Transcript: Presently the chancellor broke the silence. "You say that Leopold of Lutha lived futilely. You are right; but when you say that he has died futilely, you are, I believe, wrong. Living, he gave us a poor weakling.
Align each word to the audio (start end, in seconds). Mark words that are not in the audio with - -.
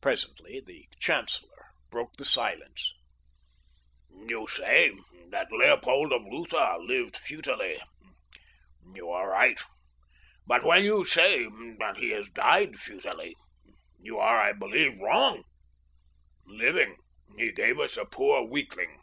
Presently 0.00 0.60
the 0.66 0.88
chancellor 0.98 1.70
broke 1.92 2.14
the 2.16 2.24
silence. 2.24 2.92
"You 4.10 4.48
say 4.48 4.90
that 5.30 5.52
Leopold 5.52 6.12
of 6.12 6.22
Lutha 6.22 6.76
lived 6.80 7.18
futilely. 7.18 7.80
You 8.96 9.10
are 9.10 9.28
right; 9.30 9.60
but 10.44 10.64
when 10.64 10.82
you 10.82 11.04
say 11.04 11.44
that 11.44 11.98
he 11.98 12.08
has 12.10 12.30
died 12.30 12.80
futilely, 12.80 13.36
you 14.00 14.18
are, 14.18 14.38
I 14.40 14.52
believe, 14.54 15.00
wrong. 15.00 15.44
Living, 16.44 16.96
he 17.36 17.52
gave 17.52 17.78
us 17.78 17.96
a 17.96 18.04
poor 18.04 18.42
weakling. 18.42 19.02